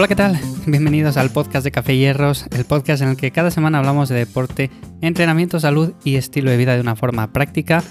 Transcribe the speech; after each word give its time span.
Hola, 0.00 0.08
¿qué 0.08 0.16
tal? 0.16 0.40
Bienvenidos 0.64 1.18
al 1.18 1.28
podcast 1.28 1.62
de 1.62 1.72
Café 1.72 1.94
Hierros, 1.94 2.46
el 2.52 2.64
podcast 2.64 3.02
en 3.02 3.10
el 3.10 3.16
que 3.18 3.32
cada 3.32 3.50
semana 3.50 3.80
hablamos 3.80 4.08
de 4.08 4.14
deporte, 4.14 4.70
entrenamiento, 5.02 5.60
salud 5.60 5.92
y 6.04 6.14
estilo 6.16 6.50
de 6.50 6.56
vida 6.56 6.74
de 6.74 6.80
una 6.80 6.96
forma 6.96 7.34
práctica. 7.34 7.84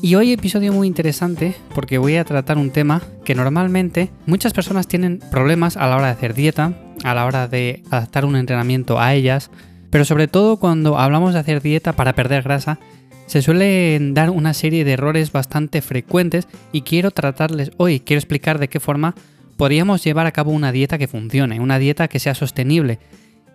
Y 0.00 0.14
hoy 0.14 0.32
episodio 0.32 0.72
muy 0.72 0.86
interesante 0.86 1.54
porque 1.74 1.98
voy 1.98 2.16
a 2.16 2.24
tratar 2.24 2.56
un 2.56 2.70
tema 2.70 3.02
que 3.26 3.34
normalmente 3.34 4.08
muchas 4.24 4.54
personas 4.54 4.88
tienen 4.88 5.18
problemas 5.30 5.76
a 5.76 5.86
la 5.86 5.96
hora 5.96 6.06
de 6.06 6.12
hacer 6.12 6.32
dieta, 6.32 6.72
a 7.04 7.12
la 7.12 7.26
hora 7.26 7.46
de 7.46 7.82
adaptar 7.90 8.24
un 8.24 8.36
entrenamiento 8.36 8.98
a 8.98 9.12
ellas, 9.12 9.50
pero 9.90 10.06
sobre 10.06 10.28
todo 10.28 10.56
cuando 10.56 10.98
hablamos 10.98 11.34
de 11.34 11.40
hacer 11.40 11.60
dieta 11.60 11.92
para 11.92 12.14
perder 12.14 12.42
grasa, 12.42 12.78
se 13.26 13.42
suelen 13.42 14.14
dar 14.14 14.30
una 14.30 14.54
serie 14.54 14.82
de 14.86 14.92
errores 14.92 15.30
bastante 15.30 15.82
frecuentes 15.82 16.48
y 16.72 16.80
quiero 16.80 17.10
tratarles 17.10 17.70
hoy, 17.76 18.00
quiero 18.00 18.18
explicar 18.18 18.58
de 18.58 18.68
qué 18.68 18.80
forma 18.80 19.14
podríamos 19.60 20.02
llevar 20.02 20.26
a 20.26 20.32
cabo 20.32 20.52
una 20.52 20.72
dieta 20.72 20.96
que 20.96 21.06
funcione, 21.06 21.60
una 21.60 21.78
dieta 21.78 22.08
que 22.08 22.18
sea 22.18 22.34
sostenible 22.34 22.98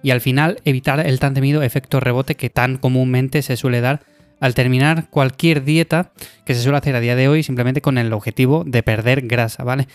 y 0.04 0.12
al 0.12 0.22
final 0.22 0.60
evitar 0.64 1.00
el 1.00 1.20
tan 1.20 1.34
temido 1.34 1.64
efecto 1.64 2.00
rebote 2.00 2.36
que 2.36 2.52
tan 2.52 2.78
comúnmente 2.78 3.42
se 3.42 3.58
suele 3.58 3.82
dar 3.82 4.04
al 4.40 4.54
terminar 4.54 5.10
cualquier 5.10 5.64
dieta 5.64 6.12
que 6.46 6.54
se 6.54 6.62
suele 6.62 6.78
hacer 6.78 6.96
a 6.96 7.00
día 7.00 7.16
de 7.16 7.28
hoy 7.28 7.42
simplemente 7.42 7.82
con 7.82 7.98
el 7.98 8.14
objetivo 8.14 8.64
de 8.68 8.84
perder 8.84 9.22
grasa, 9.26 9.64
¿vale? 9.64 9.88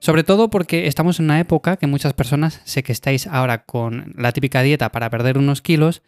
Sobre 0.00 0.22
todo 0.22 0.50
porque 0.50 0.86
estamos 0.86 1.18
en 1.18 1.24
una 1.24 1.40
época 1.40 1.78
que 1.78 1.86
muchas 1.86 2.12
personas 2.12 2.60
sé 2.64 2.82
que 2.82 2.92
estáis 2.92 3.26
ahora 3.26 3.64
con 3.64 4.12
la 4.18 4.32
típica 4.32 4.60
dieta 4.60 4.92
para 4.92 5.08
perder 5.08 5.38
unos 5.38 5.62
kilos 5.62 6.02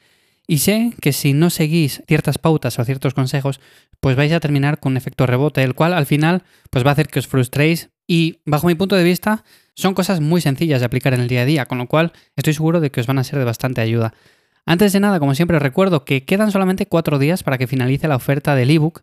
y 0.47 0.59
sé 0.59 0.93
que 1.01 1.15
si 1.15 1.33
no 1.33 1.49
seguís 1.49 2.03
ciertas 2.07 2.37
pautas 2.37 2.79
o 2.79 2.85
ciertos 2.85 3.15
consejos, 3.15 3.61
pues 4.01 4.17
vais 4.17 4.33
a 4.33 4.41
terminar 4.41 4.81
con 4.81 4.93
un 4.93 4.97
efecto 4.99 5.25
rebote, 5.25 5.63
el 5.63 5.75
cual 5.75 5.95
al 5.95 6.05
final 6.05 6.43
pues 6.69 6.85
va 6.85 6.91
a 6.91 6.93
hacer 6.93 7.09
que 7.09 7.21
os 7.21 7.27
frustréis 7.27 7.89
y 8.07 8.41
bajo 8.45 8.67
mi 8.67 8.75
punto 8.75 8.97
de 8.97 9.05
vista 9.05 9.45
son 9.75 9.95
cosas 9.95 10.21
muy 10.21 10.41
sencillas 10.41 10.81
de 10.81 10.87
aplicar 10.87 11.15
en 11.15 11.21
el 11.21 11.29
día 11.29 11.43
a 11.43 11.45
día, 11.45 11.67
con 11.67 11.79
lo 11.79 11.87
cual 11.87 12.13
estoy 12.35 12.55
seguro 12.55 12.81
de 12.81 12.91
que 12.91 13.01
os 13.01 13.07
van 13.07 13.19
a 13.19 13.25
ser 13.25 13.39
de 13.39 13.45
bastante 13.45 13.81
ayuda. 13.81 14.15
Antes 14.65 14.93
de 14.93 15.01
nada, 15.01 15.21
como 15.21 15.35
siempre, 15.35 15.59
recuerdo 15.59 16.05
que 16.05 16.25
quedan 16.25 16.51
solamente 16.51 16.87
cuatro 16.87 17.19
días 17.19 17.43
para 17.43 17.59
que 17.59 17.67
finalice 17.67 18.09
la 18.09 18.17
oferta 18.17 18.55
del 18.55 18.71
ebook, 18.71 19.03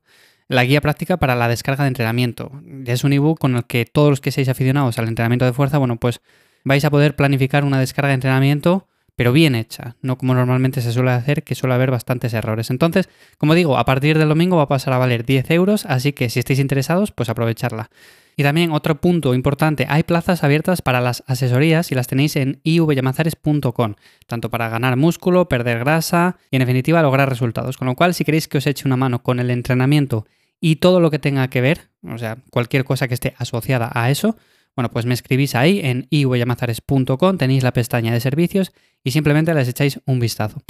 la 0.50 0.66
guía 0.66 0.82
práctica 0.82 1.18
para 1.18 1.36
la 1.36 1.48
descarga 1.48 1.84
de 1.84 1.90
entrenamiento. 1.90 2.52
Es 2.86 3.04
un 3.04 3.14
ebook 3.14 3.40
con 3.40 3.56
el 3.56 3.64
que 3.66 3.86
todos 3.86 4.10
los 4.10 4.20
que 4.20 4.32
seáis 4.32 4.50
aficionados 4.50 5.00
al 5.00 5.08
entrenamiento 5.08 5.45
de 5.45 5.54
fuerza, 5.54 5.78
bueno, 5.78 5.98
pues 5.98 6.22
vais 6.66 6.84
a 6.84 6.90
poder 6.90 7.16
planificar 7.16 7.64
una 7.64 7.80
descarga 7.80 8.10
de 8.10 8.16
entrenamiento 8.16 8.88
pero 9.16 9.31
bien 9.31 9.56
hecha, 9.56 9.95
no 10.02 10.17
como 10.17 10.33
normalmente 10.33 10.81
se 10.81 10.92
suele 10.92 11.11
hacer, 11.11 11.44
que 11.44 11.56
suele 11.56 11.75
haber 11.75 11.92
bastantes 11.92 12.33
errores. 12.33 12.69
Entonces, 12.69 13.09
como 13.38 13.53
digo, 13.53 13.78
a 13.78 13.86
partir 13.86 14.17
del 14.17 14.30
domingo 14.30 14.58
va 14.58 14.64
a 14.64 14.67
pasar 14.67 14.94
a 14.94 14.97
valer 14.97 15.25
10 15.25 15.52
euros, 15.52 15.86
así 15.86 16.14
que 16.14 16.30
si 16.30 16.39
estáis 16.39 16.59
interesados, 16.59 17.11
pues 17.11 17.30
aprovecharla. 17.30 17.89
Y 18.36 18.44
también 18.44 18.72
otro 18.72 19.00
punto 19.00 19.36
importante, 19.36 19.86
hay 19.88 20.03
plazas 20.03 20.44
abiertas 20.44 20.81
para 20.81 21.02
las 21.02 21.23
asesorías 21.28 21.92
y 21.92 21.95
las 21.95 22.08
tenéis 22.08 22.36
en 22.36 22.59
ivyamazares.com, 22.64 23.95
tanto 24.25 24.50
para 24.50 24.70
ganar 24.70 24.95
músculo, 24.97 25.48
perder 25.48 25.80
grasa 25.80 26.38
y 26.50 26.55
en 26.55 26.61
definitiva 26.61 27.03
lograr 27.03 27.30
resultados. 27.30 27.77
Con 27.77 27.88
lo 27.88 27.95
cual, 27.95 28.16
si 28.16 28.25
queréis 28.25 28.48
que 28.48 28.58
os 28.58 28.66
eche 28.66 28.88
una 28.88 28.98
mano 28.98 29.22
con 29.22 29.39
el 29.39 29.52
entrenamiento 29.52 30.25
y 30.59 30.77
todo 30.77 31.00
lo 31.00 31.11
que 31.11 31.20
tenga 31.20 31.48
que 31.50 31.61
ver, 31.61 31.89
o 32.02 32.17
sea, 32.17 32.38
cualquier 32.50 32.86
cosa 32.86 33.08
que 33.08 33.14
esté 33.14 33.36
asociada 33.38 33.92
a 33.94 34.09
eso, 34.09 34.36
bueno, 34.76 34.90
pues 34.90 35.06
me 35.06 35.14
escribís 35.14 35.56
ahí 35.56 35.82
en 35.84 36.08
ivyamazares.com, 36.10 37.38
tenéis 37.38 37.64
la 37.64 37.74
pestaña 37.74 38.12
de 38.12 38.20
servicios 38.20 38.72
y 39.04 39.12
simplemente 39.12 39.54
les 39.54 39.68
echáis 39.68 40.00
un 40.06 40.20
vistazo. 40.20 40.62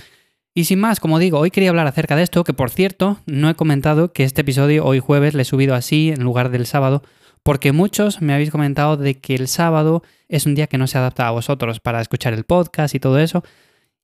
Y 0.55 0.65
sin 0.65 0.79
más, 0.79 0.99
como 0.99 1.17
digo, 1.17 1.39
hoy 1.39 1.49
quería 1.49 1.69
hablar 1.69 1.87
acerca 1.87 2.15
de 2.15 2.23
esto, 2.23 2.43
que 2.43 2.53
por 2.53 2.69
cierto, 2.69 3.19
no 3.25 3.49
he 3.49 3.55
comentado 3.55 4.13
que 4.13 4.23
este 4.23 4.41
episodio 4.41 4.85
hoy 4.85 4.99
jueves 4.99 5.33
le 5.33 5.41
he 5.41 5.45
subido 5.45 5.73
así 5.73 6.09
en 6.09 6.23
lugar 6.23 6.51
del 6.51 6.67
sábado, 6.67 7.01
porque 7.41 7.71
muchos 7.71 8.21
me 8.21 8.33
habéis 8.33 8.51
comentado 8.51 8.95
de 8.95 9.19
que 9.19 9.35
el 9.35 9.47
sábado 9.47 10.03
es 10.27 10.45
un 10.45 10.53
día 10.53 10.67
que 10.67 10.77
no 10.77 10.87
se 10.87 10.97
adapta 10.97 11.27
a 11.27 11.31
vosotros 11.31 11.79
para 11.79 12.01
escuchar 12.01 12.33
el 12.33 12.43
podcast 12.43 12.93
y 12.93 12.99
todo 12.99 13.19
eso. 13.19 13.43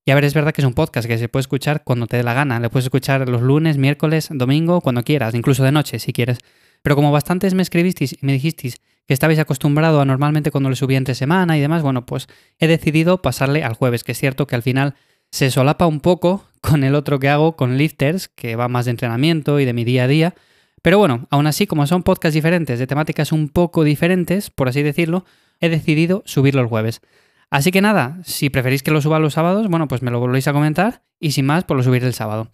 Y 0.06 0.12
a 0.12 0.16
ver, 0.16 0.26
es 0.26 0.34
verdad 0.34 0.52
que 0.52 0.62
es 0.62 0.68
un 0.68 0.74
podcast 0.74 1.08
que 1.08 1.20
se 1.20 1.30
puede 1.30 1.42
escuchar 1.42 1.84
cuando 1.84 2.08
te 2.08 2.18
dé 2.18 2.24
la 2.24 2.34
gana, 2.34 2.60
le 2.60 2.70
puedes 2.70 2.86
escuchar 2.86 3.30
los 3.30 3.42
lunes, 3.42 3.78
miércoles, 3.78 4.30
domingo, 4.32 4.82
cuando 4.82 5.04
quieras, 5.04 5.36
incluso 5.36 5.64
de 5.64 5.72
noche 5.72 6.00
si 6.00 6.14
quieres. 6.14 6.40
Pero 6.82 6.96
como 6.96 7.12
bastantes 7.12 7.54
me 7.54 7.62
escribisteis 7.62 8.14
y 8.14 8.20
me 8.22 8.34
dijisteis 8.34 8.82
que 9.10 9.14
estabais 9.14 9.40
acostumbrado 9.40 10.02
a 10.02 10.06
normalmente 10.06 10.52
cuando 10.52 10.70
le 10.70 10.76
subía 10.76 11.00
entre 11.00 11.16
semana 11.16 11.58
y 11.58 11.62
demás, 11.62 11.82
bueno, 11.82 12.06
pues 12.06 12.28
he 12.60 12.68
decidido 12.68 13.24
pasarle 13.24 13.64
al 13.64 13.74
jueves, 13.74 14.04
que 14.04 14.12
es 14.12 14.20
cierto 14.20 14.46
que 14.46 14.54
al 14.54 14.62
final 14.62 14.94
se 15.32 15.50
solapa 15.50 15.88
un 15.88 16.00
poco 16.00 16.46
con 16.62 16.84
el 16.84 16.94
otro 16.94 17.18
que 17.18 17.28
hago 17.28 17.56
con 17.56 17.76
lifters, 17.76 18.28
que 18.28 18.56
va 18.56 18.68
más 18.68 18.86
de 18.86 18.92
entrenamiento 18.92 19.60
y 19.60 19.66
de 19.66 19.74
mi 19.74 19.84
día 19.84 20.04
a 20.04 20.08
día. 20.08 20.36
Pero 20.84 21.00
bueno, 21.00 21.26
aún 21.32 21.48
así, 21.48 21.66
como 21.66 21.88
son 21.88 22.04
podcasts 22.04 22.36
diferentes, 22.36 22.78
de 22.78 22.86
temáticas 22.86 23.32
un 23.32 23.50
poco 23.50 23.84
diferentes, 23.84 24.52
por 24.52 24.70
así 24.70 24.84
decirlo, 24.84 25.26
he 25.60 25.70
decidido 25.70 26.22
subirlo 26.28 26.62
el 26.62 26.68
jueves. 26.68 27.02
Así 27.50 27.72
que 27.72 27.82
nada, 27.82 28.20
si 28.26 28.52
preferís 28.52 28.84
que 28.84 28.92
lo 28.92 29.02
suba 29.02 29.18
los 29.18 29.34
sábados, 29.34 29.70
bueno, 29.70 29.88
pues 29.88 30.04
me 30.04 30.12
lo 30.12 30.20
volvéis 30.20 30.48
a 30.48 30.54
comentar 30.54 31.02
y 31.20 31.32
sin 31.32 31.48
más, 31.48 31.64
pues 31.64 31.78
lo 31.78 31.82
subiré 31.84 32.06
el 32.06 32.14
sábado. 32.14 32.52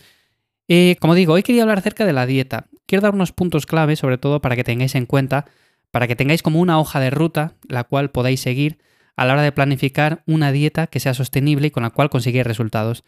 Y 0.70 0.96
como 1.02 1.16
digo, 1.16 1.34
hoy 1.34 1.44
quería 1.44 1.64
hablar 1.64 1.80
acerca 1.80 2.06
de 2.06 2.14
la 2.14 2.26
dieta. 2.26 2.68
Quiero 2.86 3.02
dar 3.02 3.14
unos 3.14 3.34
puntos 3.34 3.66
clave, 3.66 3.98
sobre 3.98 4.18
todo 4.18 4.40
para 4.40 4.56
que 4.56 4.64
tengáis 4.64 4.96
en 4.96 5.06
cuenta, 5.06 5.48
para 5.96 6.10
que 6.10 6.18
tengáis 6.18 6.44
como 6.44 6.60
una 6.60 6.78
hoja 6.78 7.00
de 7.00 7.10
ruta, 7.10 7.54
la 7.70 7.86
cual 7.86 8.12
podáis 8.12 8.42
seguir 8.42 8.80
a 9.16 9.24
la 9.24 9.32
hora 9.32 9.44
de 9.44 9.54
planificar 9.54 10.24
una 10.26 10.52
dieta 10.52 10.88
que 10.88 11.00
sea 11.00 11.14
sostenible 11.14 11.68
y 11.68 11.72
con 11.72 11.84
la 11.84 11.90
cual 11.90 12.10
consigáis 12.10 12.46
resultados. 12.46 13.06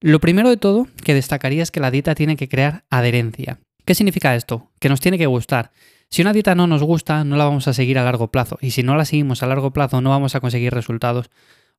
Lo 0.00 0.20
primero 0.20 0.48
de 0.48 0.56
todo 0.56 0.86
que 1.02 1.14
destacaría 1.14 1.64
es 1.64 1.72
que 1.72 1.80
la 1.80 1.90
dieta 1.90 2.14
tiene 2.14 2.36
que 2.36 2.48
crear 2.48 2.84
adherencia. 2.90 3.58
¿Qué 3.84 3.96
significa 3.96 4.36
esto? 4.36 4.70
Que 4.78 4.88
nos 4.88 5.00
tiene 5.00 5.18
que 5.18 5.26
gustar. 5.26 5.72
Si 6.10 6.22
una 6.22 6.32
dieta 6.32 6.54
no 6.54 6.68
nos 6.68 6.84
gusta, 6.84 7.24
no 7.24 7.36
la 7.36 7.42
vamos 7.42 7.66
a 7.66 7.72
seguir 7.72 7.98
a 7.98 8.04
largo 8.04 8.30
plazo. 8.30 8.56
Y 8.60 8.70
si 8.70 8.84
no 8.84 8.94
la 8.94 9.04
seguimos 9.04 9.42
a 9.42 9.48
largo 9.48 9.72
plazo, 9.72 10.00
no 10.00 10.10
vamos 10.10 10.36
a 10.36 10.40
conseguir 10.40 10.72
resultados. 10.72 11.28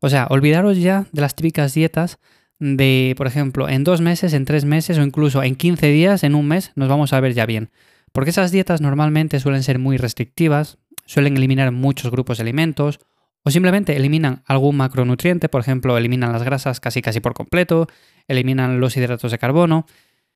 O 0.02 0.10
sea, 0.10 0.28
olvidaros 0.30 0.78
ya 0.78 1.06
de 1.14 1.22
las 1.22 1.36
típicas 1.36 1.74
dietas 1.74 2.20
de, 2.60 3.14
por 3.16 3.28
ejemplo, 3.28 3.70
en 3.70 3.86
dos 3.86 4.02
meses, 4.02 4.34
en 4.34 4.44
tres 4.44 4.66
meses 4.66 4.98
o 4.98 5.04
incluso 5.04 5.42
en 5.42 5.56
15 5.56 5.88
días, 5.88 6.26
en 6.26 6.36
un 6.36 6.50
mes, 6.50 6.74
nos 6.76 6.90
vamos 6.90 7.14
a 7.14 7.22
ver 7.22 7.34
ya 7.34 7.46
bien. 7.46 7.70
Porque 8.14 8.30
esas 8.30 8.52
dietas 8.52 8.80
normalmente 8.80 9.40
suelen 9.40 9.64
ser 9.64 9.80
muy 9.80 9.98
restrictivas, 9.98 10.78
suelen 11.06 11.36
eliminar 11.36 11.72
muchos 11.72 12.12
grupos 12.12 12.38
de 12.38 12.44
alimentos 12.44 13.00
o 13.44 13.52
simplemente 13.52 13.96
eliminan 13.96 14.44
algún 14.46 14.78
macronutriente, 14.78 15.50
por 15.50 15.60
ejemplo, 15.60 15.98
eliminan 15.98 16.32
las 16.32 16.44
grasas 16.44 16.80
casi 16.80 17.02
casi 17.02 17.20
por 17.20 17.34
completo, 17.34 17.88
eliminan 18.28 18.80
los 18.80 18.96
hidratos 18.96 19.32
de 19.32 19.40
carbono. 19.40 19.86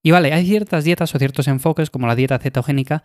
Y 0.04 0.12
vale, 0.12 0.34
hay 0.34 0.46
ciertas 0.46 0.84
dietas 0.84 1.14
o 1.16 1.20
ciertos 1.20 1.48
enfoques, 1.48 1.90
como 1.90 2.08
la 2.08 2.16
dieta 2.16 2.40
cetogénica, 2.40 3.04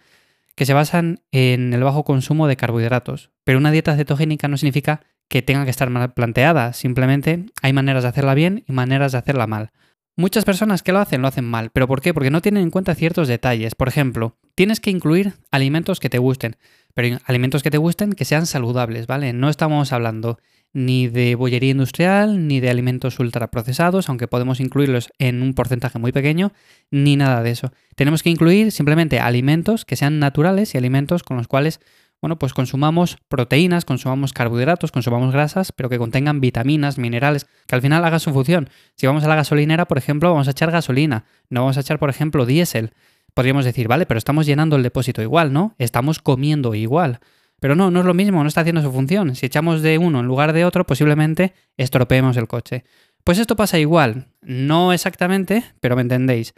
que 0.57 0.67
se 0.67 0.75
basan 0.75 1.21
en 1.31 1.73
el 1.73 1.85
bajo 1.85 2.05
consumo 2.05 2.49
de 2.49 2.57
carbohidratos. 2.57 3.31
Pero 3.45 3.59
una 3.59 3.71
dieta 3.71 3.95
cetogénica 3.97 4.49
no 4.49 4.57
significa 4.57 5.03
que 5.29 5.43
tenga 5.43 5.65
que 5.65 5.71
estar 5.71 5.89
mal 5.91 6.13
planteada, 6.15 6.73
simplemente 6.73 7.47
hay 7.63 7.73
maneras 7.73 8.03
de 8.03 8.09
hacerla 8.09 8.35
bien 8.35 8.65
y 8.67 8.73
maneras 8.73 9.13
de 9.13 9.19
hacerla 9.19 9.47
mal. 9.47 9.71
Muchas 10.15 10.45
personas 10.45 10.83
que 10.83 10.93
lo 10.93 10.99
hacen 10.99 11.23
lo 11.23 11.29
hacen 11.29 11.47
mal, 11.47 11.71
pero 11.73 11.89
¿por 11.89 12.03
qué? 12.03 12.13
Porque 12.13 12.31
no 12.31 12.43
tienen 12.43 12.65
en 12.65 12.71
cuenta 12.71 12.95
ciertos 12.95 13.29
detalles. 13.29 13.75
Por 13.75 13.89
ejemplo, 13.89 14.37
tienes 14.55 14.79
que 14.79 14.91
incluir 14.91 15.35
alimentos 15.51 16.01
que 16.01 16.11
te 16.11 16.19
gusten, 16.19 16.57
pero 16.93 17.19
alimentos 17.25 17.63
que 17.63 17.71
te 17.71 17.79
gusten 17.79 18.13
que 18.13 18.27
sean 18.27 18.45
saludables, 18.47 19.07
¿vale? 19.07 19.33
No 19.33 19.49
estamos 19.49 19.91
hablando 19.93 20.39
ni 20.75 21.09
de 21.09 21.35
bollería 21.35 21.71
industrial, 21.71 22.47
ni 22.47 22.61
de 22.61 22.71
alimentos 22.71 23.19
ultraprocesados, 23.19 24.09
aunque 24.09 24.29
podemos 24.29 24.61
incluirlos 24.61 25.11
en 25.19 25.43
un 25.43 25.55
porcentaje 25.55 25.99
muy 25.99 26.13
pequeño, 26.13 26.53
ni 26.91 27.17
nada 27.17 27.43
de 27.43 27.51
eso. 27.51 27.73
Tenemos 27.95 28.23
que 28.23 28.31
incluir 28.31 28.73
simplemente 28.73 29.19
alimentos 29.19 29.85
que 29.85 29.97
sean 29.97 30.19
naturales 30.19 30.75
y 30.75 30.79
alimentos 30.79 31.23
con 31.23 31.37
los 31.37 31.49
cuales 31.49 31.81
bueno, 32.23 32.39
pues 32.39 32.55
consumamos 32.55 33.19
proteínas, 33.29 33.85
consumamos 33.85 34.33
carbohidratos, 34.33 34.93
consumamos 34.93 35.33
grasas, 35.33 35.73
pero 35.73 35.89
que 35.89 35.99
contengan 35.99 36.41
vitaminas, 36.41 36.97
minerales, 36.97 37.49
que 37.67 37.75
al 37.75 37.83
final 37.83 38.05
haga 38.05 38.21
su 38.21 38.33
función. 38.33 38.71
Si 38.95 39.09
vamos 39.09 39.25
a 39.25 39.29
la 39.29 39.35
gasolinera, 39.35 39.87
por 39.87 39.99
ejemplo, 39.99 40.31
vamos 40.31 40.47
a 40.47 40.53
echar 40.53 40.71
gasolina, 40.71 41.25
no 41.51 41.63
vamos 41.63 41.77
a 41.79 41.81
echar, 41.81 41.99
por 41.99 42.11
ejemplo, 42.11 42.47
diésel. 42.47 42.93
Podríamos 43.35 43.65
decir, 43.65 43.89
vale, 43.89 44.07
pero 44.07 44.19
estamos 44.19 44.47
llenando 44.47 44.77
el 44.77 44.85
depósito 44.85 45.21
igual, 45.21 45.53
¿no? 45.53 45.75
Estamos 45.79 46.21
comiendo 46.21 46.77
igual. 46.77 47.19
Pero 47.59 47.75
no, 47.75 47.91
no 47.91 48.01
es 48.01 48.07
lo 48.07 48.15
mismo, 48.15 48.41
no 48.43 48.49
está 48.49 48.61
haciendo 48.61 48.83
su 48.83 48.93
función. 48.93 49.35
Si 49.35 49.47
echamos 49.47 49.83
de 49.83 49.99
uno 49.99 50.21
en 50.21 50.27
lugar 50.27 50.53
de 50.53 50.65
otro, 50.65 50.87
posiblemente 50.87 51.55
estropeemos 51.77 52.37
el 52.37 52.47
coche. 52.47 52.85
Pues 53.25 53.39
esto 53.39 53.57
pasa 53.57 53.81
igual, 53.81 54.29
no 54.43 54.93
exactamente, 54.93 55.65
pero 55.81 55.97
me 55.97 56.03
entendéis. 56.03 56.55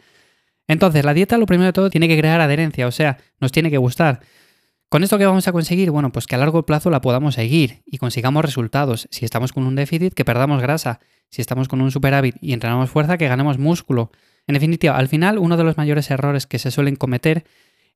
Entonces, 0.67 1.03
la 1.03 1.15
dieta 1.15 1.39
lo 1.39 1.47
primero 1.47 1.67
de 1.67 1.73
todo 1.73 1.89
tiene 1.89 2.07
que 2.07 2.17
crear 2.19 2.39
adherencia, 2.39 2.85
o 2.85 2.91
sea, 2.91 3.17
nos 3.39 3.51
tiene 3.51 3.71
que 3.71 3.77
gustar. 3.77 4.21
¿Con 4.95 5.03
esto 5.03 5.17
qué 5.17 5.25
vamos 5.25 5.45
a 5.45 5.51
conseguir? 5.51 5.91
Bueno, 5.91 6.13
pues 6.13 6.25
que 6.25 6.35
a 6.35 6.37
largo 6.37 6.65
plazo 6.65 6.89
la 6.89 7.01
podamos 7.01 7.35
seguir 7.35 7.81
y 7.85 7.97
consigamos 7.97 8.45
resultados. 8.45 9.09
Si 9.11 9.25
estamos 9.25 9.51
con 9.51 9.65
un 9.65 9.75
déficit, 9.75 10.13
que 10.13 10.23
perdamos 10.23 10.61
grasa. 10.61 11.01
Si 11.29 11.41
estamos 11.41 11.67
con 11.67 11.81
un 11.81 11.91
superávit 11.91 12.37
y 12.39 12.53
entrenamos 12.53 12.89
fuerza, 12.89 13.17
que 13.17 13.27
ganemos 13.27 13.57
músculo. 13.57 14.09
En 14.47 14.53
definitiva, 14.53 14.95
al 14.95 15.09
final, 15.09 15.37
uno 15.37 15.57
de 15.57 15.65
los 15.65 15.75
mayores 15.75 16.09
errores 16.11 16.47
que 16.47 16.59
se 16.59 16.71
suelen 16.71 16.95
cometer 16.95 17.43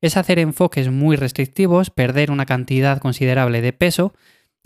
es 0.01 0.17
hacer 0.17 0.39
enfoques 0.39 0.91
muy 0.91 1.15
restrictivos, 1.15 1.89
perder 1.89 2.31
una 2.31 2.45
cantidad 2.45 2.99
considerable 2.99 3.61
de 3.61 3.71
peso, 3.71 4.13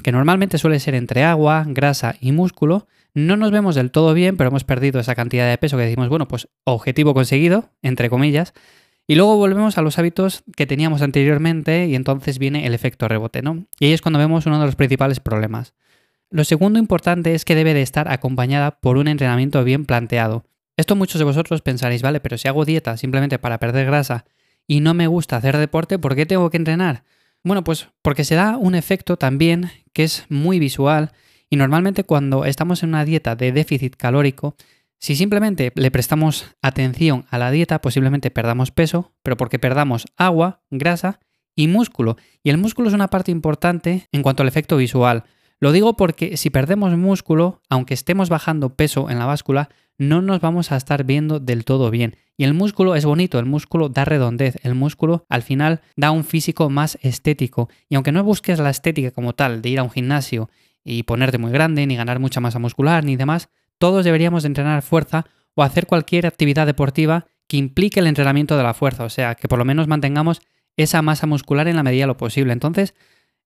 que 0.03 0.11
normalmente 0.11 0.57
suele 0.57 0.79
ser 0.79 0.95
entre 0.95 1.23
agua, 1.23 1.65
grasa 1.67 2.15
y 2.19 2.31
músculo. 2.31 2.87
No 3.13 3.37
nos 3.37 3.51
vemos 3.51 3.75
del 3.75 3.91
todo 3.91 4.15
bien, 4.15 4.37
pero 4.37 4.47
hemos 4.47 4.63
perdido 4.63 4.99
esa 4.99 5.13
cantidad 5.13 5.47
de 5.47 5.59
peso 5.59 5.77
que 5.77 5.83
decimos, 5.83 6.09
bueno, 6.09 6.27
pues 6.27 6.47
objetivo 6.63 7.13
conseguido, 7.13 7.69
entre 7.83 8.09
comillas 8.09 8.55
y 9.07 9.15
luego 9.15 9.35
volvemos 9.37 9.77
a 9.77 9.81
los 9.81 9.99
hábitos 9.99 10.43
que 10.55 10.65
teníamos 10.65 11.01
anteriormente 11.01 11.87
y 11.87 11.95
entonces 11.95 12.39
viene 12.39 12.65
el 12.65 12.73
efecto 12.73 13.07
rebote, 13.07 13.41
¿no? 13.41 13.65
Y 13.79 13.85
ahí 13.85 13.93
es 13.93 14.01
cuando 14.01 14.19
vemos 14.19 14.45
uno 14.45 14.59
de 14.59 14.65
los 14.65 14.75
principales 14.75 15.19
problemas. 15.19 15.73
Lo 16.29 16.43
segundo 16.43 16.79
importante 16.79 17.35
es 17.35 17.45
que 17.45 17.55
debe 17.55 17.73
de 17.73 17.81
estar 17.81 18.11
acompañada 18.11 18.79
por 18.79 18.97
un 18.97 19.07
entrenamiento 19.07 19.63
bien 19.63 19.85
planteado. 19.85 20.45
Esto 20.77 20.95
muchos 20.95 21.19
de 21.19 21.25
vosotros 21.25 21.61
pensaréis, 21.61 22.01
vale, 22.01 22.19
pero 22.19 22.37
si 22.37 22.47
hago 22.47 22.65
dieta 22.65 22.97
simplemente 22.97 23.37
para 23.37 23.59
perder 23.59 23.85
grasa 23.85 24.25
y 24.65 24.79
no 24.79 24.93
me 24.93 25.07
gusta 25.07 25.37
hacer 25.37 25.57
deporte, 25.57 25.99
¿por 25.99 26.15
qué 26.15 26.25
tengo 26.25 26.49
que 26.49 26.57
entrenar? 26.57 27.03
Bueno, 27.43 27.63
pues 27.63 27.89
porque 28.01 28.23
se 28.23 28.35
da 28.35 28.57
un 28.57 28.73
efecto 28.73 29.17
también 29.17 29.69
que 29.91 30.05
es 30.05 30.25
muy 30.29 30.59
visual 30.59 31.11
y 31.49 31.57
normalmente 31.57 32.03
cuando 32.03 32.45
estamos 32.45 32.81
en 32.81 32.89
una 32.89 33.05
dieta 33.05 33.35
de 33.35 33.51
déficit 33.51 33.95
calórico, 33.95 34.55
si 35.03 35.17
simplemente 35.17 35.73
le 35.75 35.91
prestamos 35.91 36.45
atención 36.61 37.25
a 37.29 37.37
la 37.37 37.51
dieta, 37.51 37.81
posiblemente 37.81 38.31
perdamos 38.31 38.71
peso, 38.71 39.11
pero 39.21 39.35
porque 39.35 39.59
perdamos 39.59 40.05
agua, 40.15 40.61
grasa 40.71 41.19
y 41.57 41.67
músculo. 41.67 42.15
Y 42.41 42.51
el 42.51 42.57
músculo 42.57 42.87
es 42.87 42.93
una 42.93 43.09
parte 43.09 43.29
importante 43.29 44.07
en 44.13 44.21
cuanto 44.23 44.43
al 44.43 44.47
efecto 44.47 44.77
visual. 44.77 45.25
Lo 45.59 45.73
digo 45.73 45.97
porque 45.97 46.37
si 46.37 46.49
perdemos 46.51 46.95
músculo, 46.95 47.61
aunque 47.69 47.93
estemos 47.93 48.29
bajando 48.29 48.77
peso 48.77 49.09
en 49.09 49.19
la 49.19 49.25
báscula, 49.25 49.67
no 49.97 50.21
nos 50.21 50.39
vamos 50.39 50.71
a 50.71 50.77
estar 50.77 51.03
viendo 51.03 51.41
del 51.41 51.65
todo 51.65 51.91
bien. 51.91 52.15
Y 52.37 52.45
el 52.45 52.53
músculo 52.53 52.95
es 52.95 53.03
bonito, 53.03 53.39
el 53.39 53.45
músculo 53.45 53.89
da 53.89 54.05
redondez, 54.05 54.55
el 54.63 54.73
músculo 54.73 55.25
al 55.27 55.41
final 55.41 55.81
da 55.97 56.11
un 56.11 56.23
físico 56.23 56.69
más 56.69 56.97
estético. 57.01 57.67
Y 57.89 57.95
aunque 57.95 58.13
no 58.13 58.23
busques 58.23 58.57
la 58.57 58.69
estética 58.69 59.11
como 59.11 59.35
tal, 59.35 59.61
de 59.61 59.67
ir 59.67 59.79
a 59.79 59.83
un 59.83 59.91
gimnasio 59.91 60.49
y 60.81 61.03
ponerte 61.03 61.39
muy 61.39 61.51
grande, 61.51 61.85
ni 61.87 61.97
ganar 61.97 62.19
mucha 62.19 62.39
masa 62.39 62.57
muscular, 62.57 63.03
ni 63.03 63.17
demás, 63.17 63.49
todos 63.83 64.05
deberíamos 64.05 64.45
entrenar 64.45 64.81
fuerza 64.81 65.25
o 65.55 65.61
hacer 65.61 65.87
cualquier 65.87 66.25
actividad 66.25 66.65
deportiva 66.65 67.25
que 67.49 67.57
implique 67.57 67.99
el 67.99 68.07
entrenamiento 68.07 68.55
de 68.55 68.63
la 68.63 68.73
fuerza, 68.73 69.03
o 69.03 69.09
sea, 69.09 69.35
que 69.35 69.49
por 69.49 69.59
lo 69.59 69.65
menos 69.65 69.89
mantengamos 69.89 70.39
esa 70.77 71.01
masa 71.01 71.27
muscular 71.27 71.67
en 71.67 71.75
la 71.75 71.83
medida 71.83 72.03
de 72.03 72.07
lo 72.07 72.15
posible. 72.15 72.53
Entonces, 72.53 72.93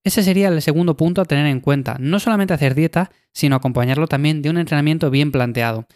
ese 0.03 0.21
sería 0.21 0.49
el 0.49 0.61
segundo 0.61 0.95
punto 0.95 1.21
a 1.21 1.25
tener 1.25 1.47
en 1.47 1.59
cuenta. 1.59 1.97
No 1.99 2.19
solamente 2.19 2.53
hacer 2.53 2.75
dieta, 2.75 3.09
sino 3.33 3.55
acompañarlo 3.55 4.05
también 4.05 4.43
de 4.43 4.51
un 4.51 4.59
entrenamiento 4.59 5.09
bien 5.09 5.31
planteado. 5.31 5.87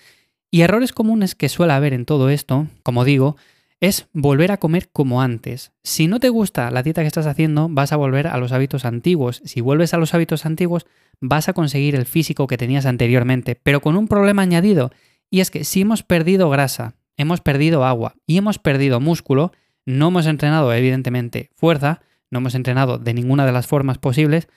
Y 0.49 0.61
errores 0.61 0.91
comunes 0.91 1.35
que 1.35 1.47
suele 1.47 1.73
haber 1.73 1.93
en 1.93 2.05
todo 2.05 2.31
esto, 2.31 2.65
como 2.81 3.05
digo, 3.05 3.37
es 3.81 4.07
volver 4.13 4.51
a 4.51 4.57
comer 4.57 4.89
como 4.93 5.21
antes. 5.21 5.73
Si 5.83 6.07
no 6.07 6.19
te 6.19 6.29
gusta 6.29 6.69
la 6.69 6.83
dieta 6.83 7.01
que 7.01 7.07
estás 7.07 7.25
haciendo, 7.25 7.67
vas 7.67 7.91
a 7.91 7.97
volver 7.97 8.27
a 8.27 8.37
los 8.37 8.51
hábitos 8.51 8.85
antiguos. 8.85 9.41
Si 9.43 9.59
vuelves 9.59 9.93
a 9.93 9.97
los 9.97 10.13
hábitos 10.13 10.45
antiguos, 10.45 10.85
vas 11.19 11.49
a 11.49 11.53
conseguir 11.53 11.95
el 11.95 12.05
físico 12.05 12.45
que 12.45 12.57
tenías 12.57 12.85
anteriormente, 12.85 13.59
pero 13.61 13.81
con 13.81 13.97
un 13.97 14.07
problema 14.07 14.43
añadido, 14.43 14.91
y 15.31 15.39
es 15.39 15.49
que 15.49 15.63
si 15.63 15.81
hemos 15.81 16.03
perdido 16.03 16.49
grasa, 16.49 16.93
hemos 17.17 17.41
perdido 17.41 17.83
agua 17.83 18.15
y 18.27 18.37
hemos 18.37 18.59
perdido 18.59 18.99
músculo, 18.99 19.51
no 19.85 20.09
hemos 20.09 20.27
entrenado 20.27 20.71
evidentemente 20.73 21.49
fuerza, 21.55 22.01
no 22.29 22.39
hemos 22.39 22.53
entrenado 22.53 22.99
de 22.99 23.13
ninguna 23.15 23.45
de 23.45 23.51
las 23.51 23.65
formas 23.65 23.97
posibles, 23.97 24.47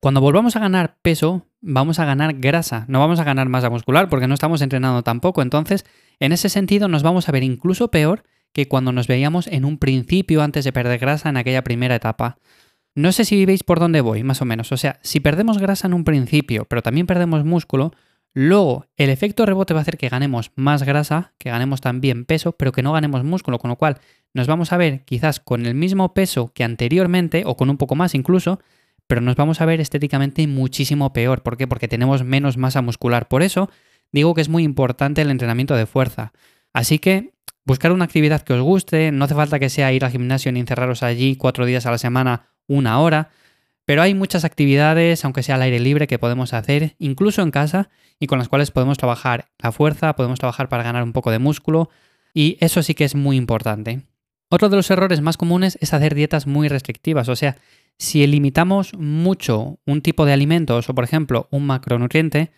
cuando 0.00 0.22
volvamos 0.22 0.56
a 0.56 0.60
ganar 0.60 0.96
peso, 1.02 1.46
vamos 1.60 1.98
a 1.98 2.06
ganar 2.06 2.34
grasa, 2.38 2.86
no 2.88 2.98
vamos 3.00 3.20
a 3.20 3.24
ganar 3.24 3.50
masa 3.50 3.68
muscular 3.68 4.08
porque 4.08 4.26
no 4.26 4.32
estamos 4.32 4.62
entrenando 4.62 5.02
tampoco. 5.02 5.42
Entonces, 5.42 5.84
en 6.18 6.32
ese 6.32 6.48
sentido, 6.48 6.88
nos 6.88 7.02
vamos 7.02 7.28
a 7.28 7.32
ver 7.32 7.42
incluso 7.42 7.90
peor 7.90 8.24
que 8.52 8.68
cuando 8.68 8.92
nos 8.92 9.06
veíamos 9.06 9.46
en 9.46 9.64
un 9.64 9.78
principio 9.78 10.42
antes 10.42 10.64
de 10.64 10.72
perder 10.72 10.98
grasa 10.98 11.28
en 11.28 11.36
aquella 11.36 11.62
primera 11.62 11.94
etapa. 11.94 12.38
No 12.94 13.12
sé 13.12 13.24
si 13.24 13.46
veis 13.46 13.62
por 13.62 13.78
dónde 13.78 14.00
voy, 14.00 14.24
más 14.24 14.42
o 14.42 14.44
menos. 14.44 14.72
O 14.72 14.76
sea, 14.76 14.98
si 15.02 15.20
perdemos 15.20 15.58
grasa 15.58 15.86
en 15.86 15.94
un 15.94 16.04
principio, 16.04 16.64
pero 16.64 16.82
también 16.82 17.06
perdemos 17.06 17.44
músculo, 17.44 17.92
luego 18.34 18.86
el 18.96 19.10
efecto 19.10 19.46
rebote 19.46 19.74
va 19.74 19.80
a 19.80 19.82
hacer 19.82 19.96
que 19.96 20.08
ganemos 20.08 20.50
más 20.56 20.82
grasa, 20.82 21.32
que 21.38 21.50
ganemos 21.50 21.80
también 21.80 22.24
peso, 22.24 22.52
pero 22.52 22.72
que 22.72 22.82
no 22.82 22.92
ganemos 22.92 23.22
músculo, 23.24 23.58
con 23.58 23.70
lo 23.70 23.76
cual 23.76 23.98
nos 24.34 24.46
vamos 24.46 24.72
a 24.72 24.76
ver 24.76 25.04
quizás 25.04 25.40
con 25.40 25.66
el 25.66 25.74
mismo 25.74 26.14
peso 26.14 26.52
que 26.52 26.64
anteriormente, 26.64 27.44
o 27.46 27.56
con 27.56 27.70
un 27.70 27.76
poco 27.76 27.94
más 27.94 28.14
incluso, 28.14 28.60
pero 29.06 29.20
nos 29.20 29.34
vamos 29.34 29.60
a 29.60 29.66
ver 29.66 29.80
estéticamente 29.80 30.46
muchísimo 30.46 31.12
peor. 31.12 31.42
¿Por 31.42 31.56
qué? 31.56 31.66
Porque 31.66 31.88
tenemos 31.88 32.22
menos 32.22 32.56
masa 32.56 32.80
muscular. 32.80 33.26
Por 33.26 33.42
eso 33.42 33.68
digo 34.12 34.34
que 34.34 34.40
es 34.40 34.48
muy 34.48 34.62
importante 34.62 35.22
el 35.22 35.30
entrenamiento 35.30 35.74
de 35.74 35.86
fuerza. 35.86 36.32
Así 36.72 37.00
que 37.00 37.32
buscar 37.64 37.92
una 37.92 38.04
actividad 38.04 38.42
que 38.42 38.52
os 38.52 38.62
guste, 38.62 39.12
no 39.12 39.24
hace 39.24 39.34
falta 39.34 39.58
que 39.58 39.68
sea 39.68 39.92
ir 39.92 40.04
al 40.04 40.10
gimnasio 40.10 40.52
ni 40.52 40.60
encerraros 40.60 41.02
allí 41.02 41.36
cuatro 41.36 41.66
días 41.66 41.86
a 41.86 41.90
la 41.90 41.98
semana 41.98 42.48
una 42.66 43.00
hora, 43.00 43.30
pero 43.84 44.02
hay 44.02 44.14
muchas 44.14 44.44
actividades, 44.44 45.24
aunque 45.24 45.42
sea 45.42 45.56
al 45.56 45.62
aire 45.62 45.80
libre, 45.80 46.06
que 46.06 46.18
podemos 46.18 46.52
hacer, 46.54 46.94
incluso 46.98 47.42
en 47.42 47.50
casa, 47.50 47.90
y 48.20 48.28
con 48.28 48.38
las 48.38 48.48
cuales 48.48 48.70
podemos 48.70 48.98
trabajar 48.98 49.48
la 49.58 49.72
fuerza, 49.72 50.14
podemos 50.14 50.38
trabajar 50.38 50.68
para 50.68 50.84
ganar 50.84 51.02
un 51.02 51.12
poco 51.12 51.30
de 51.30 51.40
músculo, 51.40 51.90
y 52.32 52.56
eso 52.60 52.82
sí 52.82 52.94
que 52.94 53.04
es 53.04 53.16
muy 53.16 53.36
importante. 53.36 54.02
Otro 54.48 54.68
de 54.68 54.76
los 54.76 54.90
errores 54.90 55.20
más 55.20 55.36
comunes 55.36 55.76
es 55.80 55.92
hacer 55.92 56.14
dietas 56.14 56.46
muy 56.46 56.68
restrictivas, 56.68 57.28
o 57.28 57.34
sea, 57.34 57.56
si 57.98 58.26
limitamos 58.26 58.94
mucho 58.94 59.78
un 59.84 60.00
tipo 60.00 60.24
de 60.24 60.32
alimentos 60.32 60.88
o, 60.88 60.94
por 60.94 61.04
ejemplo, 61.04 61.48
un 61.50 61.66
macronutriente, 61.66 62.52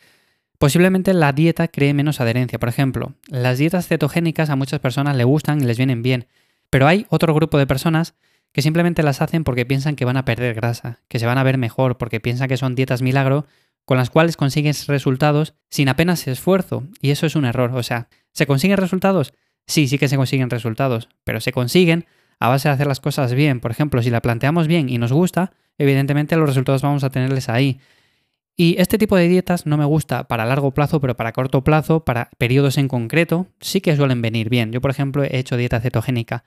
posiblemente 0.63 1.13
la 1.13 1.33
dieta 1.33 1.67
cree 1.67 1.93
menos 1.93 2.21
adherencia. 2.21 2.61
Por 2.61 2.69
ejemplo, 2.69 3.15
las 3.27 3.59
dietas 3.59 3.89
cetogénicas 3.89 4.49
a 4.49 4.55
muchas 4.55 4.79
personas 4.79 5.17
le 5.17 5.25
gustan 5.25 5.61
y 5.61 5.65
les 5.65 5.77
vienen 5.77 6.03
bien, 6.03 6.29
pero 6.71 6.87
hay 6.87 7.05
otro 7.09 7.35
grupo 7.35 7.59
de 7.59 7.67
personas 7.67 8.15
que 8.53 8.63
simplemente 8.63 9.03
las 9.03 9.21
hacen 9.21 9.43
porque 9.43 9.67
piensan 9.67 9.97
que 9.97 10.05
van 10.05 10.17
a 10.17 10.25
perder 10.25 10.55
grasa, 10.55 11.01
que 11.09 11.19
se 11.19 11.27
van 11.27 11.37
a 11.37 11.43
ver 11.43 11.59
mejor, 11.59 11.99
porque 11.99 12.21
piensan 12.21 12.47
que 12.47 12.57
son 12.57 12.77
dietas 12.77 13.03
milagro 13.03 13.45
con 13.85 13.97
las 13.97 14.09
cuales 14.09 14.37
consigues 14.37 14.87
resultados 14.87 15.55
sin 15.69 15.89
apenas 15.89 16.29
esfuerzo. 16.29 16.85
Y 17.01 17.11
eso 17.11 17.27
es 17.27 17.35
un 17.35 17.45
error. 17.45 17.73
O 17.75 17.83
sea, 17.83 18.07
¿se 18.31 18.47
consiguen 18.47 18.77
resultados? 18.77 19.35
Sí, 19.67 19.89
sí 19.89 19.99
que 19.99 20.07
se 20.07 20.17
consiguen 20.17 20.49
resultados, 20.49 21.09
pero 21.25 21.41
se 21.41 21.51
consiguen 21.51 22.07
a 22.39 22.49
base 22.49 22.69
de 22.69 22.75
hacer 22.75 22.87
las 22.87 23.01
cosas 23.01 23.35
bien. 23.35 23.59
Por 23.59 23.73
ejemplo, 23.73 24.01
si 24.01 24.11
la 24.11 24.23
planteamos 24.23 24.69
bien 24.69 24.89
y 24.89 24.99
nos 24.99 25.13
gusta, 25.13 25.55
evidentemente 25.77 26.37
los 26.37 26.49
resultados 26.49 26.83
vamos 26.83 27.03
a 27.03 27.11
tenerles 27.11 27.49
ahí. 27.49 27.81
Y 28.57 28.77
este 28.79 28.99
tipo 28.99 29.17
de 29.17 29.29
dietas 29.29 29.67
no 29.67 29.77
me 29.77 29.85
gusta 29.85 30.29
para 30.29 30.45
largo 30.45 30.73
plazo, 30.73 31.01
pero 31.01 31.17
para 31.17 31.33
corto 31.33 31.65
plazo, 31.65 32.05
para 32.05 32.31
periodos 32.39 32.77
en 32.79 32.89
concreto, 32.89 33.47
sí 33.61 33.81
que 33.81 33.97
suelen 33.97 34.21
venir 34.21 34.51
bien. 34.51 34.73
Yo, 34.73 34.81
por 34.81 34.91
ejemplo, 34.91 35.25
he 35.25 35.39
hecho 35.39 35.57
dieta 35.57 35.81
cetogénica 35.81 36.45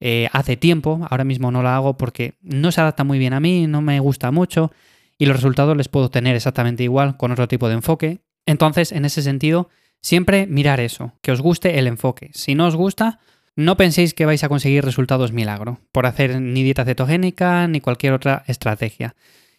eh, 0.00 0.28
hace 0.32 0.56
tiempo, 0.56 1.06
ahora 1.08 1.24
mismo 1.24 1.50
no 1.50 1.62
la 1.62 1.76
hago 1.76 1.96
porque 1.96 2.34
no 2.42 2.72
se 2.72 2.80
adapta 2.80 3.04
muy 3.04 3.18
bien 3.18 3.32
a 3.32 3.40
mí, 3.40 3.66
no 3.66 3.80
me 3.80 3.98
gusta 4.00 4.30
mucho 4.30 4.72
y 5.18 5.26
los 5.26 5.36
resultados 5.36 5.76
les 5.76 5.88
puedo 5.88 6.10
tener 6.10 6.36
exactamente 6.36 6.82
igual 6.82 7.16
con 7.16 7.32
otro 7.32 7.48
tipo 7.48 7.68
de 7.68 7.74
enfoque. 7.74 8.18
Entonces, 8.44 8.92
en 8.92 9.04
ese 9.04 9.22
sentido, 9.22 9.70
siempre 10.02 10.46
mirar 10.46 10.80
eso, 10.80 11.14
que 11.22 11.32
os 11.32 11.40
guste 11.40 11.78
el 11.78 11.86
enfoque. 11.86 12.30
Si 12.34 12.54
no 12.54 12.66
os 12.66 12.76
gusta, 12.76 13.20
no 13.54 13.76
penséis 13.76 14.12
que 14.12 14.26
vais 14.26 14.44
a 14.44 14.48
conseguir 14.48 14.84
resultados 14.84 15.32
milagro 15.32 15.80
por 15.92 16.04
hacer 16.04 16.40
ni 16.40 16.62
dieta 16.62 16.84
cetogénica 16.84 17.66
ni 17.68 17.80
cualquier 17.80 18.12
otra 18.12 18.44
estrategia. 18.46 19.14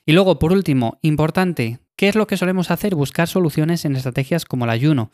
Y 0.08 0.14
luego, 0.14 0.40
por 0.40 0.54
último, 0.54 1.00
importante, 1.02 1.80
¿qué 1.98 2.08
es 2.08 2.16
lo 2.16 2.28
que 2.28 2.38
solemos 2.38 2.72
hacer? 2.72 2.96
Buscar 2.96 3.28
soluciones 3.28 3.84
en 3.84 3.98
estrategias 3.98 4.46
como 4.46 4.64
el 4.64 4.72
ayuno. 4.72 5.12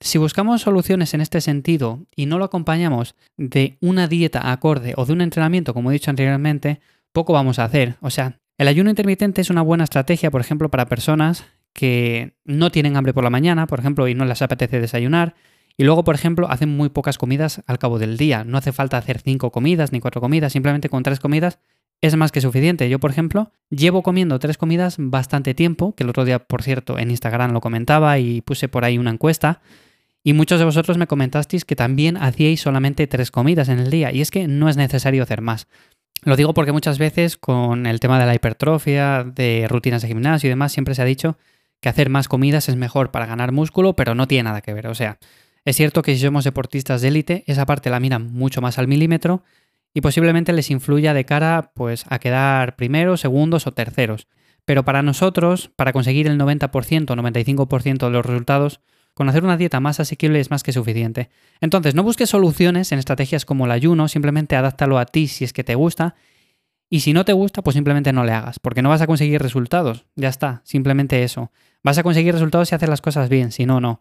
Si 0.00 0.18
buscamos 0.18 0.60
soluciones 0.60 1.14
en 1.14 1.22
este 1.22 1.40
sentido 1.40 2.04
y 2.14 2.26
no 2.26 2.38
lo 2.38 2.44
acompañamos 2.44 3.14
de 3.38 3.78
una 3.80 4.06
dieta 4.06 4.52
acorde 4.52 4.92
o 4.98 5.06
de 5.06 5.14
un 5.14 5.22
entrenamiento, 5.22 5.72
como 5.72 5.90
he 5.90 5.94
dicho 5.94 6.10
anteriormente, 6.10 6.80
poco 7.10 7.32
vamos 7.32 7.58
a 7.58 7.64
hacer. 7.64 7.96
O 8.02 8.10
sea, 8.10 8.38
el 8.58 8.68
ayuno 8.68 8.90
intermitente 8.90 9.40
es 9.40 9.48
una 9.48 9.62
buena 9.62 9.84
estrategia, 9.84 10.30
por 10.30 10.42
ejemplo, 10.42 10.68
para 10.68 10.90
personas 10.90 11.46
que 11.72 12.36
no 12.44 12.70
tienen 12.70 12.98
hambre 12.98 13.14
por 13.14 13.24
la 13.24 13.30
mañana, 13.30 13.66
por 13.66 13.80
ejemplo, 13.80 14.08
y 14.08 14.14
no 14.14 14.26
les 14.26 14.42
apetece 14.42 14.78
desayunar. 14.78 15.36
Y 15.78 15.84
luego, 15.84 16.04
por 16.04 16.16
ejemplo, 16.16 16.50
hacen 16.50 16.68
muy 16.68 16.90
pocas 16.90 17.16
comidas 17.16 17.62
al 17.66 17.78
cabo 17.78 17.98
del 17.98 18.18
día. 18.18 18.44
No 18.44 18.58
hace 18.58 18.72
falta 18.72 18.98
hacer 18.98 19.22
cinco 19.22 19.50
comidas 19.50 19.90
ni 19.90 20.00
cuatro 20.00 20.20
comidas, 20.20 20.52
simplemente 20.52 20.90
con 20.90 21.02
tres 21.02 21.18
comidas 21.18 21.60
es 22.06 22.16
más 22.16 22.32
que 22.32 22.42
suficiente. 22.42 22.90
Yo, 22.90 22.98
por 22.98 23.10
ejemplo, 23.10 23.50
llevo 23.70 24.02
comiendo 24.02 24.38
tres 24.38 24.58
comidas 24.58 24.96
bastante 24.98 25.54
tiempo, 25.54 25.94
que 25.94 26.04
el 26.04 26.10
otro 26.10 26.26
día, 26.26 26.38
por 26.38 26.62
cierto, 26.62 26.98
en 26.98 27.10
Instagram 27.10 27.52
lo 27.52 27.62
comentaba 27.62 28.18
y 28.18 28.42
puse 28.42 28.68
por 28.68 28.84
ahí 28.84 28.98
una 28.98 29.10
encuesta. 29.10 29.62
Y 30.22 30.34
muchos 30.34 30.58
de 30.58 30.66
vosotros 30.66 30.98
me 30.98 31.06
comentasteis 31.06 31.64
que 31.64 31.76
también 31.76 32.18
hacíais 32.18 32.60
solamente 32.60 33.06
tres 33.06 33.30
comidas 33.30 33.70
en 33.70 33.78
el 33.78 33.90
día, 33.90 34.12
y 34.12 34.20
es 34.20 34.30
que 34.30 34.46
no 34.48 34.68
es 34.68 34.76
necesario 34.76 35.22
hacer 35.22 35.40
más. 35.40 35.66
Lo 36.24 36.36
digo 36.36 36.52
porque 36.52 36.72
muchas 36.72 36.98
veces 36.98 37.38
con 37.38 37.86
el 37.86 38.00
tema 38.00 38.18
de 38.18 38.26
la 38.26 38.34
hipertrofia, 38.34 39.24
de 39.24 39.66
rutinas 39.68 40.02
de 40.02 40.08
gimnasio 40.08 40.48
y 40.48 40.50
demás, 40.50 40.72
siempre 40.72 40.94
se 40.94 41.02
ha 41.02 41.06
dicho 41.06 41.38
que 41.80 41.88
hacer 41.88 42.10
más 42.10 42.28
comidas 42.28 42.68
es 42.68 42.76
mejor 42.76 43.10
para 43.12 43.26
ganar 43.26 43.52
músculo, 43.52 43.96
pero 43.96 44.14
no 44.14 44.28
tiene 44.28 44.44
nada 44.44 44.60
que 44.60 44.74
ver. 44.74 44.88
O 44.88 44.94
sea, 44.94 45.18
es 45.64 45.76
cierto 45.76 46.02
que 46.02 46.14
si 46.14 46.20
somos 46.20 46.44
deportistas 46.44 47.00
de 47.00 47.08
élite, 47.08 47.44
esa 47.46 47.66
parte 47.66 47.90
la 47.90 48.00
miran 48.00 48.32
mucho 48.32 48.60
más 48.60 48.78
al 48.78 48.88
milímetro 48.88 49.42
y 49.94 50.00
posiblemente 50.00 50.52
les 50.52 50.70
influya 50.70 51.14
de 51.14 51.24
cara 51.24 51.70
pues, 51.74 52.04
a 52.08 52.18
quedar 52.18 52.76
primeros, 52.76 53.20
segundos 53.20 53.66
o 53.68 53.72
terceros. 53.72 54.26
Pero 54.64 54.84
para 54.84 55.02
nosotros, 55.02 55.70
para 55.76 55.92
conseguir 55.92 56.26
el 56.26 56.38
90% 56.38 57.10
o 57.10 57.16
95% 57.16 57.98
de 58.06 58.10
los 58.10 58.26
resultados, 58.26 58.80
con 59.14 59.28
hacer 59.28 59.44
una 59.44 59.56
dieta 59.56 59.78
más 59.78 60.00
asequible 60.00 60.40
es 60.40 60.50
más 60.50 60.64
que 60.64 60.72
suficiente. 60.72 61.30
Entonces, 61.60 61.94
no 61.94 62.02
busques 62.02 62.28
soluciones 62.28 62.90
en 62.90 62.98
estrategias 62.98 63.44
como 63.44 63.66
el 63.66 63.70
ayuno, 63.70 64.08
simplemente 64.08 64.56
adáptalo 64.56 64.98
a 64.98 65.06
ti 65.06 65.28
si 65.28 65.44
es 65.44 65.52
que 65.52 65.62
te 65.62 65.76
gusta. 65.76 66.16
Y 66.90 67.00
si 67.00 67.12
no 67.12 67.24
te 67.24 67.32
gusta, 67.32 67.62
pues 67.62 67.74
simplemente 67.74 68.12
no 68.12 68.24
le 68.24 68.32
hagas, 68.32 68.58
porque 68.58 68.82
no 68.82 68.88
vas 68.88 69.00
a 69.00 69.06
conseguir 69.06 69.40
resultados. 69.40 70.06
Ya 70.16 70.28
está, 70.28 70.62
simplemente 70.64 71.22
eso. 71.22 71.52
Vas 71.84 71.98
a 71.98 72.02
conseguir 72.02 72.34
resultados 72.34 72.68
si 72.68 72.74
haces 72.74 72.88
las 72.88 73.00
cosas 73.00 73.28
bien, 73.28 73.52
si 73.52 73.66
no, 73.66 73.80
no. 73.80 74.00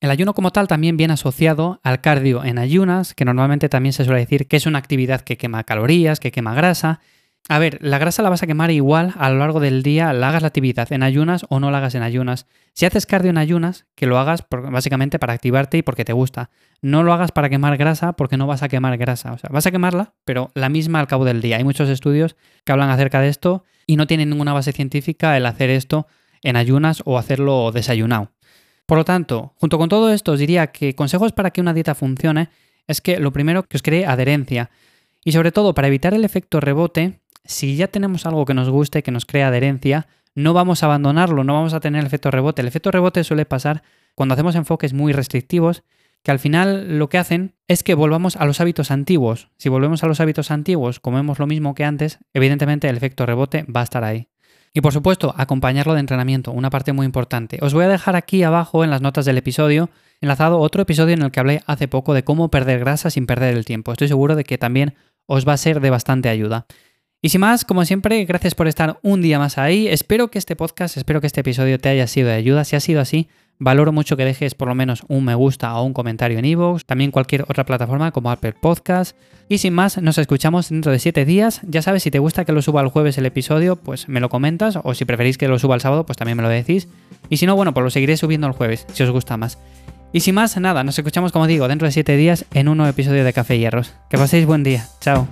El 0.00 0.10
ayuno 0.10 0.32
como 0.32 0.50
tal 0.50 0.66
también 0.66 0.96
viene 0.96 1.12
asociado 1.12 1.78
al 1.82 2.00
cardio 2.00 2.42
en 2.42 2.58
ayunas, 2.58 3.12
que 3.14 3.26
normalmente 3.26 3.68
también 3.68 3.92
se 3.92 4.04
suele 4.04 4.20
decir 4.20 4.48
que 4.48 4.56
es 4.56 4.66
una 4.66 4.78
actividad 4.78 5.20
que 5.20 5.36
quema 5.36 5.64
calorías, 5.64 6.20
que 6.20 6.32
quema 6.32 6.54
grasa, 6.54 7.00
A 7.48 7.58
ver, 7.58 7.78
la 7.80 7.98
grasa 7.98 8.22
la 8.22 8.30
vas 8.30 8.42
a 8.42 8.46
quemar 8.46 8.70
igual 8.70 9.12
a 9.18 9.28
lo 9.30 9.38
largo 9.38 9.58
del 9.58 9.82
día, 9.82 10.12
la 10.12 10.28
hagas 10.28 10.42
la 10.42 10.48
actividad 10.48 10.92
en 10.92 11.02
ayunas 11.02 11.46
o 11.48 11.58
no 11.58 11.70
la 11.70 11.78
hagas 11.78 11.94
en 11.96 12.02
ayunas. 12.02 12.46
Si 12.74 12.86
haces 12.86 13.06
cardio 13.06 13.30
en 13.30 13.38
ayunas, 13.38 13.86
que 13.96 14.06
lo 14.06 14.18
hagas 14.18 14.44
básicamente 14.70 15.18
para 15.18 15.32
activarte 15.32 15.78
y 15.78 15.82
porque 15.82 16.04
te 16.04 16.12
gusta. 16.12 16.50
No 16.80 17.02
lo 17.02 17.12
hagas 17.12 17.32
para 17.32 17.48
quemar 17.48 17.76
grasa 17.76 18.12
porque 18.12 18.36
no 18.36 18.46
vas 18.46 18.62
a 18.62 18.68
quemar 18.68 18.96
grasa. 18.98 19.32
O 19.32 19.38
sea, 19.38 19.50
vas 19.50 19.66
a 19.66 19.70
quemarla, 19.72 20.14
pero 20.24 20.50
la 20.54 20.68
misma 20.68 21.00
al 21.00 21.08
cabo 21.08 21.24
del 21.24 21.40
día. 21.40 21.56
Hay 21.56 21.64
muchos 21.64 21.88
estudios 21.88 22.36
que 22.64 22.72
hablan 22.72 22.90
acerca 22.90 23.20
de 23.20 23.28
esto 23.28 23.64
y 23.86 23.96
no 23.96 24.06
tienen 24.06 24.30
ninguna 24.30 24.52
base 24.52 24.72
científica 24.72 25.36
el 25.36 25.46
hacer 25.46 25.70
esto 25.70 26.06
en 26.42 26.56
ayunas 26.56 27.02
o 27.04 27.18
hacerlo 27.18 27.72
desayunado. 27.72 28.30
Por 28.90 28.98
lo 28.98 29.04
tanto, 29.04 29.54
junto 29.60 29.78
con 29.78 29.88
todo 29.88 30.12
esto, 30.12 30.32
os 30.32 30.40
diría 30.40 30.72
que 30.72 30.96
consejos 30.96 31.30
para 31.30 31.52
que 31.52 31.60
una 31.60 31.72
dieta 31.72 31.94
funcione 31.94 32.48
es 32.88 33.00
que 33.00 33.20
lo 33.20 33.32
primero 33.32 33.62
que 33.62 33.76
os 33.76 33.82
cree 33.84 34.04
adherencia. 34.04 34.68
Y 35.24 35.30
sobre 35.30 35.52
todo, 35.52 35.74
para 35.74 35.86
evitar 35.86 36.12
el 36.12 36.24
efecto 36.24 36.58
rebote, 36.58 37.20
si 37.44 37.76
ya 37.76 37.86
tenemos 37.86 38.26
algo 38.26 38.44
que 38.44 38.52
nos 38.52 38.68
guste, 38.68 39.04
que 39.04 39.12
nos 39.12 39.26
crea 39.26 39.46
adherencia, 39.46 40.08
no 40.34 40.54
vamos 40.54 40.82
a 40.82 40.86
abandonarlo, 40.86 41.44
no 41.44 41.54
vamos 41.54 41.72
a 41.72 41.78
tener 41.78 42.00
el 42.00 42.06
efecto 42.08 42.32
rebote. 42.32 42.62
El 42.62 42.66
efecto 42.66 42.90
rebote 42.90 43.22
suele 43.22 43.46
pasar 43.46 43.84
cuando 44.16 44.32
hacemos 44.32 44.56
enfoques 44.56 44.92
muy 44.92 45.12
restrictivos, 45.12 45.84
que 46.24 46.32
al 46.32 46.40
final 46.40 46.98
lo 46.98 47.08
que 47.08 47.18
hacen 47.18 47.54
es 47.68 47.84
que 47.84 47.94
volvamos 47.94 48.34
a 48.34 48.44
los 48.44 48.60
hábitos 48.60 48.90
antiguos. 48.90 49.50
Si 49.56 49.68
volvemos 49.68 50.02
a 50.02 50.08
los 50.08 50.18
hábitos 50.18 50.50
antiguos, 50.50 50.98
comemos 50.98 51.38
lo 51.38 51.46
mismo 51.46 51.76
que 51.76 51.84
antes, 51.84 52.18
evidentemente 52.34 52.88
el 52.88 52.96
efecto 52.96 53.24
rebote 53.24 53.64
va 53.72 53.82
a 53.82 53.84
estar 53.84 54.02
ahí. 54.02 54.26
Y 54.72 54.80
por 54.80 54.92
supuesto, 54.92 55.34
acompañarlo 55.36 55.94
de 55.94 56.00
entrenamiento, 56.00 56.52
una 56.52 56.70
parte 56.70 56.92
muy 56.92 57.04
importante. 57.04 57.58
Os 57.60 57.74
voy 57.74 57.84
a 57.84 57.88
dejar 57.88 58.14
aquí 58.14 58.42
abajo 58.42 58.84
en 58.84 58.90
las 58.90 59.00
notas 59.00 59.24
del 59.24 59.38
episodio 59.38 59.90
enlazado 60.20 60.58
otro 60.58 60.82
episodio 60.82 61.14
en 61.14 61.22
el 61.22 61.30
que 61.30 61.40
hablé 61.40 61.62
hace 61.66 61.88
poco 61.88 62.14
de 62.14 62.24
cómo 62.24 62.50
perder 62.50 62.78
grasa 62.78 63.10
sin 63.10 63.26
perder 63.26 63.56
el 63.56 63.64
tiempo. 63.64 63.92
Estoy 63.92 64.08
seguro 64.08 64.36
de 64.36 64.44
que 64.44 64.58
también 64.58 64.94
os 65.26 65.46
va 65.48 65.54
a 65.54 65.56
ser 65.56 65.80
de 65.80 65.90
bastante 65.90 66.28
ayuda. 66.28 66.66
Y 67.22 67.30
sin 67.30 67.40
más, 67.40 67.64
como 67.64 67.84
siempre, 67.84 68.24
gracias 68.24 68.54
por 68.54 68.68
estar 68.68 68.98
un 69.02 69.22
día 69.22 69.38
más 69.38 69.58
ahí. 69.58 69.88
Espero 69.88 70.30
que 70.30 70.38
este 70.38 70.56
podcast, 70.56 70.96
espero 70.96 71.20
que 71.20 71.26
este 71.26 71.40
episodio 71.40 71.78
te 71.78 71.88
haya 71.88 72.06
sido 72.06 72.28
de 72.28 72.34
ayuda. 72.34 72.64
Si 72.64 72.76
ha 72.76 72.80
sido 72.80 73.00
así, 73.00 73.28
valoro 73.60 73.92
mucho 73.92 74.16
que 74.16 74.24
dejes 74.24 74.56
por 74.56 74.66
lo 74.66 74.74
menos 74.74 75.04
un 75.06 75.24
me 75.24 75.36
gusta 75.36 75.76
o 75.76 75.84
un 75.84 75.92
comentario 75.92 76.38
en 76.38 76.44
iVoox, 76.44 76.84
también 76.84 77.12
cualquier 77.12 77.42
otra 77.42 77.64
plataforma 77.64 78.10
como 78.10 78.32
Apple 78.32 78.54
Podcast. 78.60 79.16
Y 79.48 79.58
sin 79.58 79.74
más, 79.74 80.00
nos 80.00 80.18
escuchamos 80.18 80.70
dentro 80.70 80.90
de 80.90 80.98
7 80.98 81.24
días. 81.24 81.60
Ya 81.64 81.82
sabes, 81.82 82.02
si 82.02 82.10
te 82.10 82.18
gusta 82.18 82.44
que 82.44 82.52
lo 82.52 82.62
suba 82.62 82.80
el 82.80 82.88
jueves 82.88 83.18
el 83.18 83.26
episodio, 83.26 83.76
pues 83.76 84.08
me 84.08 84.20
lo 84.20 84.28
comentas, 84.28 84.78
o 84.82 84.94
si 84.94 85.04
preferís 85.04 85.38
que 85.38 85.48
lo 85.48 85.58
suba 85.58 85.74
el 85.74 85.80
sábado, 85.80 86.06
pues 86.06 86.16
también 86.16 86.36
me 86.36 86.42
lo 86.42 86.48
decís. 86.48 86.88
Y 87.28 87.36
si 87.36 87.46
no, 87.46 87.56
bueno, 87.56 87.74
pues 87.74 87.84
lo 87.84 87.90
seguiré 87.90 88.16
subiendo 88.16 88.46
el 88.46 88.52
jueves, 88.52 88.86
si 88.92 89.02
os 89.02 89.10
gusta 89.10 89.36
más. 89.36 89.58
Y 90.12 90.20
sin 90.20 90.34
más, 90.34 90.56
nada, 90.56 90.82
nos 90.82 90.98
escuchamos 90.98 91.30
como 91.30 91.46
digo 91.46 91.68
dentro 91.68 91.86
de 91.86 91.92
7 91.92 92.16
días 92.16 92.44
en 92.52 92.68
un 92.68 92.78
nuevo 92.78 92.90
episodio 92.90 93.24
de 93.24 93.32
Café 93.32 93.58
Hierros. 93.58 93.92
Que 94.08 94.18
paséis 94.18 94.46
buen 94.46 94.62
día. 94.62 94.86
Chao. 95.00 95.28